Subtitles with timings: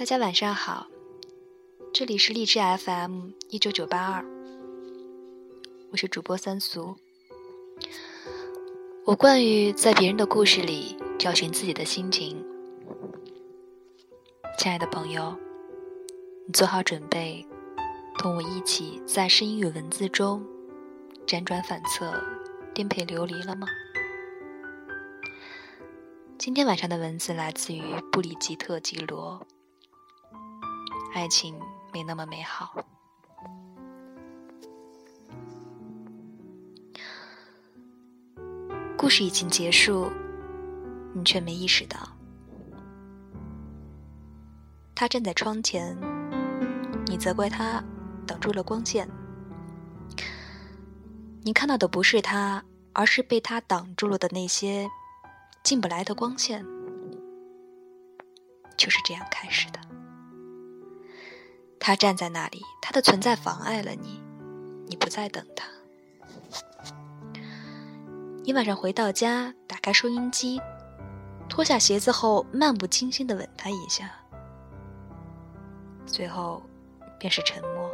[0.00, 0.86] 大家晚上好，
[1.92, 4.24] 这里是荔枝 FM 一九九八二，
[5.92, 6.96] 我是主播三俗。
[9.04, 12.42] 我惯于在别人的故事里找寻自己的心情。
[14.58, 15.36] 亲爱的朋友，
[16.46, 17.46] 你做好准备，
[18.16, 20.42] 同我一起在声音与文字中
[21.26, 22.10] 辗转反侧、
[22.72, 23.68] 颠沛流离了吗？
[26.38, 29.46] 今天晚上的文字来自于布里吉特·吉罗。
[31.12, 31.58] 爱情
[31.92, 32.84] 没那么美好。
[38.96, 40.10] 故事已经结束，
[41.14, 41.98] 你却没意识到。
[44.94, 45.96] 他站在窗前，
[47.06, 47.82] 你责怪他
[48.26, 49.08] 挡住了光线。
[51.42, 54.88] 你看到的不是他，而是被他挡住了的那些
[55.64, 56.64] 进不来的光线。
[58.76, 59.89] 就是这样开始的。
[61.80, 64.22] 他站在那里，他的存在妨碍了你，
[64.86, 65.66] 你不再等他。
[68.44, 70.60] 你晚上回到家，打开收音机，
[71.48, 74.10] 脱下鞋子后，漫不经心的吻他一下，
[76.06, 76.62] 最后
[77.18, 77.90] 便是沉默。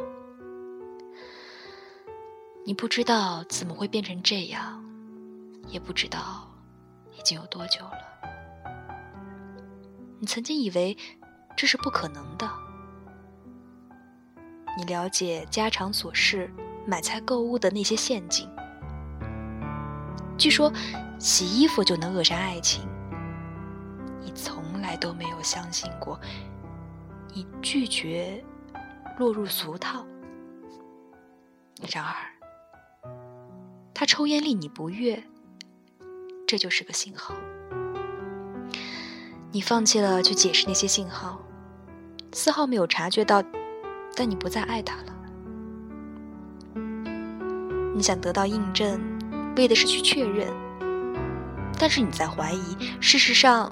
[2.65, 4.83] 你不知道怎么会变成这样，
[5.69, 6.45] 也不知道
[7.17, 7.99] 已经有多久了。
[10.19, 10.97] 你曾经以为
[11.55, 12.66] 这是不可能的。
[14.77, 16.47] 你了解家常琐事、
[16.85, 18.47] 买菜购物的那些陷阱。
[20.37, 20.71] 据说
[21.17, 22.87] 洗衣服就能扼杀爱情，
[24.21, 26.19] 你从来都没有相信过。
[27.33, 28.43] 你拒绝
[29.17, 30.05] 落入俗套。
[31.91, 32.13] 然而，
[33.95, 35.23] 他抽烟令你不悦，
[36.45, 37.33] 这就是个信号。
[39.51, 41.39] 你放弃了去解释那些信号，
[42.31, 43.43] 丝毫没有察觉到。
[44.19, 45.13] 但你不再爱他了，
[47.93, 48.99] 你想得到印证，
[49.55, 50.51] 为的是去确认。
[51.79, 53.71] 但是你在怀疑，事实上，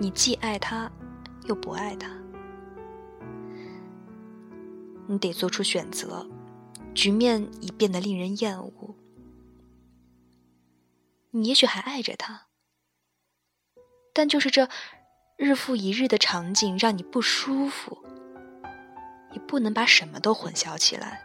[0.00, 0.90] 你既爱他，
[1.44, 2.10] 又不爱他。
[5.06, 6.28] 你得做出选择，
[6.92, 8.96] 局面已变得令人厌恶。
[11.30, 12.48] 你也许还爱着他，
[14.12, 14.68] 但就是这
[15.36, 18.04] 日复一日的场景让你不舒服。
[19.38, 21.22] 不能把什么都混淆起来。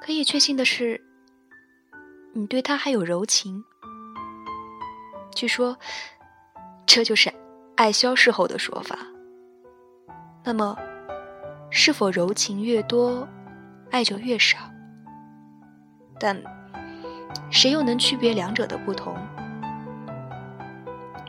[0.00, 1.00] 可以确信的是，
[2.32, 3.64] 你对他还有柔情。
[5.34, 5.78] 据说，
[6.86, 7.32] 这就是
[7.76, 8.98] 爱消逝后的说法。
[10.44, 10.76] 那么，
[11.70, 13.26] 是否柔情越多，
[13.90, 14.58] 爱就越少？
[16.18, 16.42] 但
[17.50, 19.16] 谁又能区别两者的不同？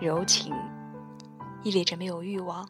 [0.01, 0.53] 柔情
[1.63, 2.67] 意味着没有欲望。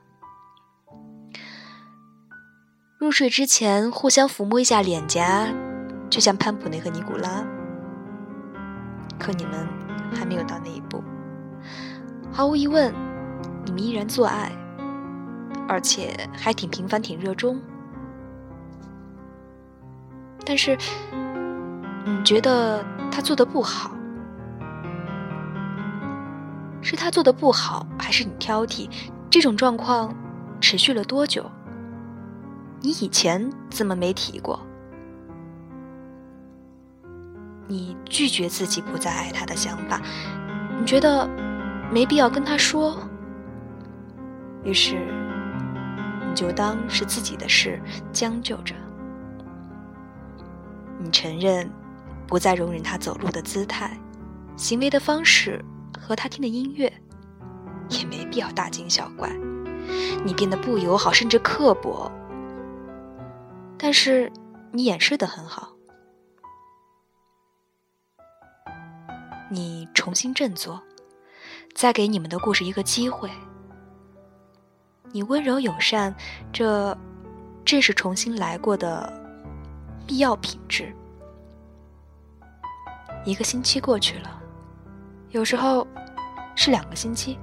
[3.04, 5.46] 入睡之前，互相抚摸一下脸颊，
[6.10, 7.44] 就像潘普内和尼古拉。
[9.20, 9.68] 可你们
[10.16, 11.04] 还没有到那一步。
[12.32, 12.94] 毫无疑问，
[13.66, 14.50] 你们依然做爱，
[15.68, 17.60] 而且还挺频繁、挺热衷。
[20.46, 20.78] 但是，
[22.06, 22.82] 你觉得
[23.12, 23.92] 他做的不好？
[26.82, 28.90] 是他做的不好，还是你挑剔？
[29.30, 30.16] 这种状况
[30.62, 31.52] 持续了多久？
[32.86, 34.60] 你以前怎么没提过？
[37.66, 40.02] 你拒绝自己不再爱他的想法，
[40.78, 41.26] 你觉得
[41.90, 43.00] 没必要跟他说，
[44.66, 44.96] 于是
[46.28, 48.76] 你就当是自己的事，将就着。
[51.00, 51.72] 你承认
[52.28, 53.98] 不再容忍他走路的姿态、
[54.58, 55.64] 行为的方式
[55.98, 56.92] 和他听的音乐，
[57.88, 59.32] 也没必要大惊小怪。
[60.26, 62.12] 你变得不友好，甚至刻薄。
[63.78, 64.32] 但是
[64.72, 65.74] 你掩饰的很好，
[69.50, 70.82] 你重新振作，
[71.76, 73.30] 再给你们的故事一个机会。
[75.12, 76.16] 你温柔友善，
[76.52, 76.98] 这
[77.64, 79.12] 正是重新来过的
[80.08, 80.92] 必要品质。
[83.26, 84.42] 一个星期过去了，
[85.30, 85.86] 有时候
[86.56, 87.38] 是两个星期。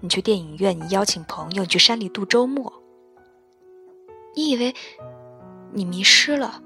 [0.00, 2.79] 你去电影院，你邀请朋友你去山里度周末。
[4.34, 4.74] 你以为
[5.72, 6.62] 你迷失了，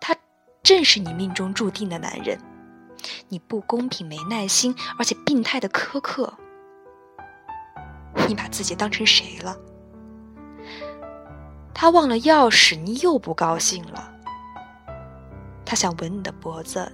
[0.00, 0.16] 他
[0.62, 2.38] 正是你命中注定的男人。
[3.28, 6.34] 你不公平、没耐心，而且病态的苛刻。
[8.28, 9.56] 你把自己当成谁了？
[11.72, 14.12] 他忘了钥匙，你又不高兴了。
[15.64, 16.92] 他想吻你的脖子，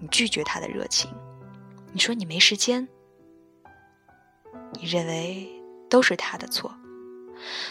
[0.00, 1.08] 你拒绝他的热情。
[1.92, 2.88] 你说你没时间。
[4.72, 5.48] 你认为
[5.88, 6.74] 都是他的错。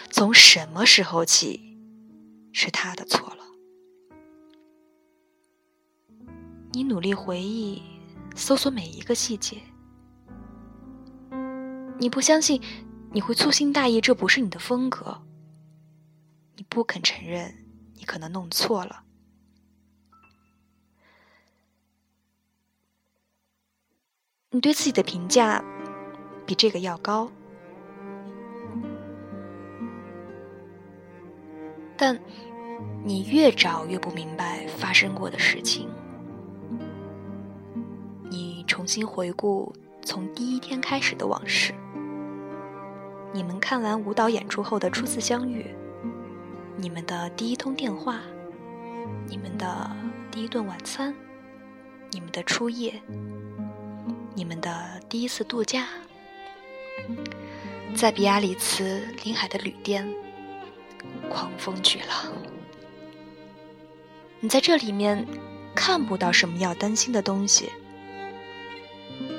[0.09, 1.77] 从什么时候起，
[2.51, 3.43] 是他的错了？
[6.71, 7.81] 你努力回忆，
[8.35, 9.61] 搜索每一个细节。
[11.99, 12.61] 你不相信，
[13.11, 15.21] 你会粗心大意，这不是你的风格。
[16.55, 19.03] 你不肯承认，你可能弄错了。
[24.49, 25.63] 你对自己的评价
[26.45, 27.31] 比这个要高，
[31.97, 32.19] 但
[33.03, 35.89] 你越找越不明白发生过的事情。
[38.29, 41.73] 你重新回顾从第一天开始的往事，
[43.31, 45.65] 你们看完舞蹈演出后的初次相遇，
[46.77, 48.19] 你们的第一通电话，
[49.27, 49.91] 你们的
[50.31, 51.13] 第一顿晚餐，
[52.11, 53.01] 你们的初夜。
[54.35, 55.85] 你们的第一次度假，
[57.95, 60.11] 在比亚里茨临海的旅店，
[61.33, 62.31] 狂风巨浪。
[64.39, 65.27] 你在这里面
[65.73, 67.71] 看不到什么要担心的东西。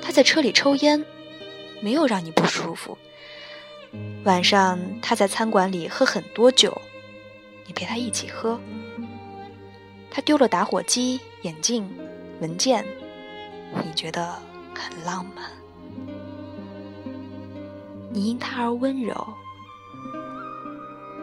[0.01, 1.05] 他在车里抽烟，
[1.81, 2.97] 没有让你不舒服。
[4.25, 6.81] 晚上他在餐馆里喝很多酒，
[7.65, 8.59] 你陪他一起喝。
[10.11, 11.89] 他丢了打火机、眼镜、
[12.41, 12.85] 文件，
[13.83, 14.37] 你觉得？
[14.77, 15.49] 很浪漫，
[18.11, 19.25] 你因他而温柔，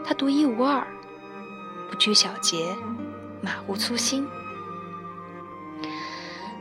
[0.05, 0.87] 他独一无二，
[1.89, 2.75] 不拘小节，
[3.41, 4.27] 马虎粗心。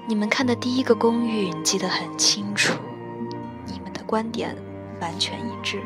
[0.08, 2.74] 你们看的第一个公寓，记得很清楚，
[3.66, 4.56] 你们的观点
[5.00, 5.82] 完全一致。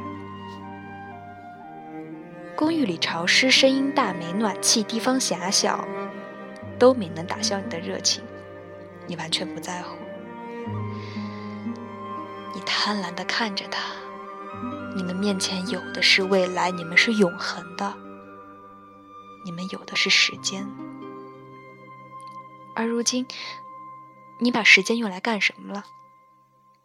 [2.56, 5.86] 公寓里潮湿，声音大，没暖气，地方狭小，
[6.80, 8.24] 都没能打消你的热情，
[9.08, 9.98] 你完全不在乎。
[12.54, 13.82] 你贪婪的看着他，
[14.96, 17.98] 你们面前有的是未来，你们是永恒的，
[19.44, 20.66] 你们有的是时间。
[22.76, 23.28] 而如今，
[24.40, 25.84] 你把时间用来干什么了？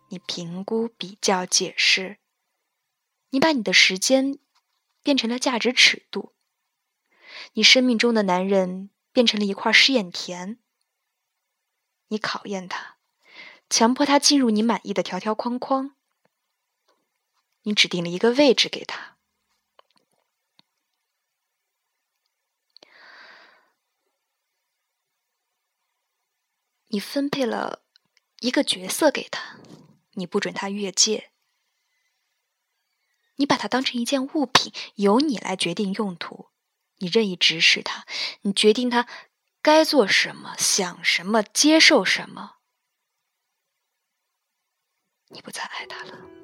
[0.08, 2.18] 你评估、比较、解释，
[3.30, 4.40] 你把你的时间
[5.04, 6.32] 变成了价值尺度，
[7.52, 10.58] 你生命中的男人变成了一块试验田，
[12.08, 12.96] 你考验他。
[13.68, 15.94] 强迫他进入你满意的条条框框，
[17.62, 19.16] 你指定了一个位置给他，
[26.88, 27.84] 你分配了
[28.40, 29.58] 一个角色给他，
[30.12, 31.30] 你不准他越界，
[33.36, 36.48] 你把他当成一件物品，由你来决定用途，
[36.96, 38.06] 你任意指使他，
[38.40, 39.06] 你决定他
[39.62, 42.56] 该做什么、想什么、接受什么。
[45.28, 46.39] 你不再爱他了，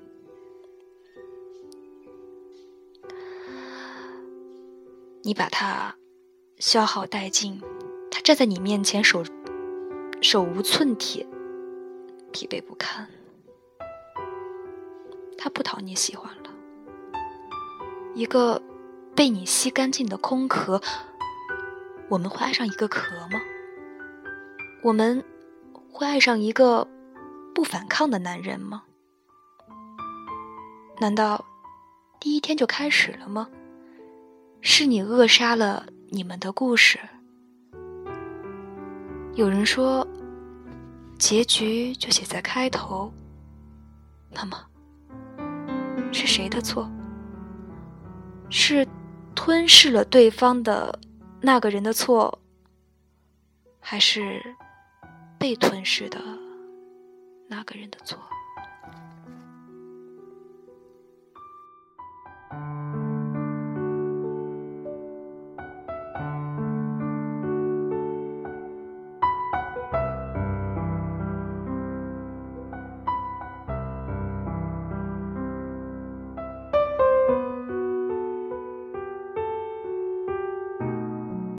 [5.26, 5.96] 你把他
[6.58, 7.60] 消耗殆尽，
[8.12, 9.24] 他站在你面前手
[10.22, 11.26] 手无寸铁，
[12.30, 13.08] 疲惫不堪，
[15.36, 16.50] 他不讨你喜欢了。
[18.14, 18.62] 一个
[19.16, 20.80] 被你吸干净的空壳，
[22.08, 23.40] 我们会爱上一个壳吗？
[24.84, 25.24] 我们
[25.90, 26.86] 会爱上一个？
[27.52, 28.84] 不反抗的男人吗？
[31.00, 31.44] 难道
[32.20, 33.48] 第一天就开始了吗？
[34.60, 36.98] 是你扼杀了你们的故事。
[39.34, 40.06] 有人说，
[41.18, 43.12] 结局就写在开头。
[44.30, 44.58] 那么，
[46.12, 46.90] 是谁的错？
[48.50, 48.86] 是
[49.34, 50.98] 吞噬了对方的
[51.40, 52.38] 那个人的错，
[53.80, 54.42] 还是
[55.38, 56.20] 被吞噬的？
[57.48, 58.18] 那个人的错。